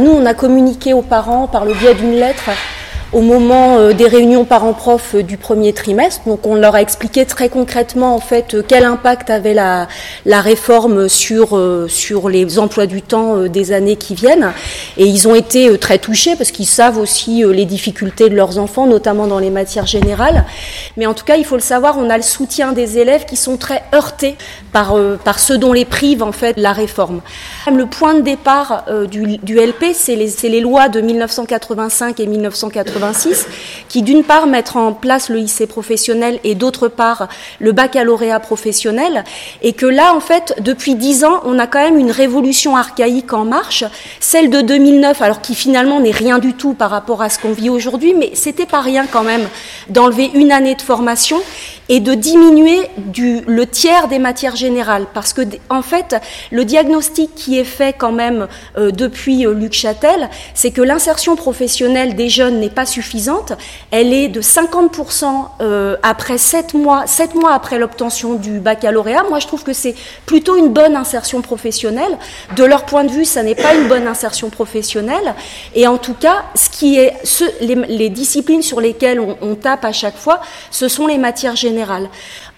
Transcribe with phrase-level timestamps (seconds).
[0.00, 2.50] nous, on a communiqué aux parents par le biais d'une lettre
[3.12, 6.22] au moment euh, des réunions parents-prof euh, du premier trimestre.
[6.26, 9.88] Donc on leur a expliqué très concrètement en fait euh, quel impact avait la,
[10.26, 14.52] réforme sur, sur les emplois du temps des années qui viennent.
[14.96, 18.86] Et ils ont été très touchés parce qu'ils savent aussi les difficultés de leurs enfants,
[18.86, 20.44] notamment dans les matières générales.
[20.96, 23.36] Mais en tout cas, il faut le savoir, on a le soutien des élèves qui
[23.36, 24.36] sont très heurtés
[24.72, 27.20] par, par ceux dont les prive en fait la réforme.
[27.70, 32.99] Le point de départ du, du LP, c'est les, les lois de 1985 et 1985
[33.88, 39.24] qui d'une part mettre en place le lycée professionnel et d'autre part le baccalauréat professionnel,
[39.62, 43.32] et que là, en fait, depuis dix ans, on a quand même une révolution archaïque
[43.32, 43.84] en marche,
[44.20, 47.52] celle de 2009, alors qui finalement n'est rien du tout par rapport à ce qu'on
[47.52, 49.48] vit aujourd'hui, mais c'était pas rien quand même
[49.88, 51.40] d'enlever une année de formation
[51.88, 52.78] et de diminuer
[53.18, 55.06] le tiers des matières générales.
[55.12, 56.14] Parce que, en fait,
[56.52, 58.46] le diagnostic qui est fait quand même
[58.78, 63.52] euh, depuis euh, Luc Châtel, c'est que l'insertion professionnelle des jeunes n'est pas suffisante.
[63.90, 65.24] Elle est de 50%
[65.60, 69.24] euh, après 7 mois, 7 mois après l'obtention du baccalauréat.
[69.28, 69.94] Moi, je trouve que c'est
[70.26, 72.18] plutôt une bonne insertion professionnelle.
[72.56, 75.34] De leur point de vue, ça n'est pas une bonne insertion professionnelle.
[75.74, 77.14] Et en tout cas, ce qui est,
[77.60, 82.08] les, disciplines sur lesquelles on tape à chaque fois, ce sont les matières générales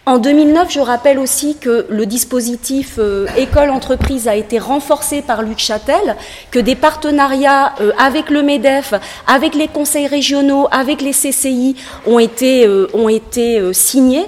[0.05, 5.61] en 2009, je rappelle aussi que le dispositif euh, école-entreprise a été renforcé par Luc
[5.61, 6.17] Châtel,
[6.51, 8.95] que des partenariats euh, avec le MEDEF,
[9.29, 14.27] avec les conseils régionaux, avec les CCI ont été, euh, ont été signés,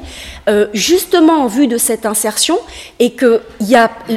[0.75, 2.59] justement en vue de cette insertion,
[2.98, 3.77] et que y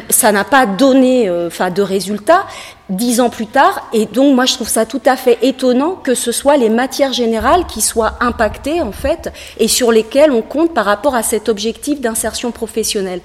[0.09, 2.45] ça n'a pas donné de résultats,
[2.89, 3.89] dix ans plus tard.
[3.93, 7.13] Et donc, moi, je trouve ça tout à fait étonnant que ce soit les matières
[7.13, 11.49] générales qui soient impactées, en fait, et sur lesquelles on compte par rapport à cet
[11.49, 13.21] objectif d'insertion professionnelle.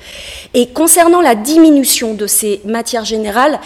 [0.54, 3.60] Et concernant la diminution de ces matières générales,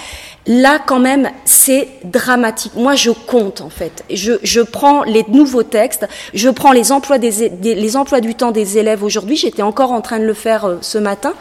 [0.47, 2.73] là, quand même, c'est dramatique.
[2.77, 4.05] Moi, je compte, en fait.
[4.11, 7.31] Je, je, prends les nouveaux textes, je prends les emplois, des,
[7.61, 9.37] les emplois du temps des élèves aujourd'hui.
[9.37, 11.33] J'étais encore en train de le faire euh, ce matin.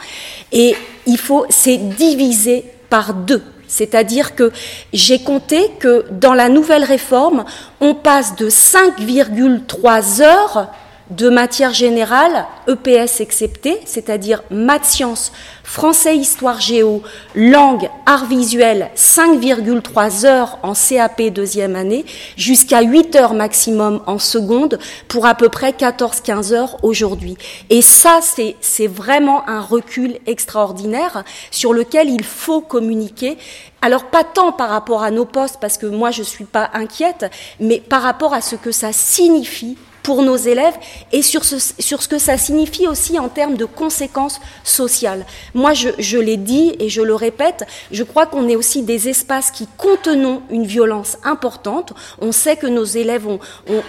[0.52, 4.52] Et il faut, c'est divisé par deux c'est-à-dire que
[4.94, 7.46] j'ai compté que dans la nouvelle réforme,
[7.82, 10.68] on passe de 5,3 heures
[11.12, 15.32] de matière générale, EPS excepté, c'est-à-dire maths sciences,
[15.64, 17.04] français, histoire, géo,
[17.36, 22.06] langue, art visuel, 5,3 heures en CAP deuxième année,
[22.38, 27.38] jusqu'à 8 heures maximum en seconde, pour à peu près 14-15 heures aujourd'hui.
[27.70, 33.38] Et ça, c'est vraiment un recul extraordinaire sur lequel il faut communiquer.
[33.82, 36.72] Alors pas tant par rapport à nos postes, parce que moi je ne suis pas
[36.74, 37.26] inquiète,
[37.60, 40.76] mais par rapport à ce que ça signifie pour nos élèves
[41.12, 45.26] et sur ce, sur ce que ça signifie aussi en termes de conséquences sociales.
[45.56, 49.10] Moi, je, je l'ai dit et je le répète, je crois qu'on est aussi des
[49.10, 51.94] espaces qui contenons une violence importante.
[52.22, 53.26] On sait que nos élèves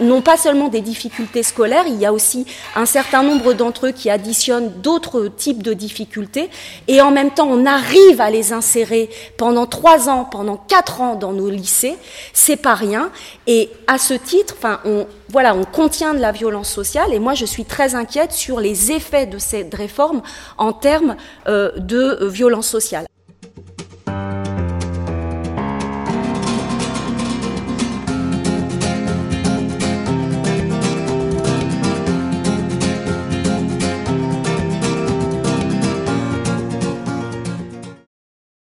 [0.00, 2.46] n'ont pas seulement des difficultés scolaires, il y a aussi
[2.76, 6.48] un certain nombre d'entre eux qui additionnent d'autres types de difficultés
[6.88, 11.14] et en même temps, on arrive à les insérer pendant trois ans, pendant quatre ans
[11.14, 11.98] dans nos lycées.
[12.32, 13.10] C'est pas rien.
[13.46, 17.34] Et à ce titre, enfin, on, voilà, on contient de la violence sociale et moi
[17.34, 20.22] je suis très inquiète sur les effets de cette réforme
[20.58, 21.16] en termes
[21.48, 23.05] euh, de violence sociale.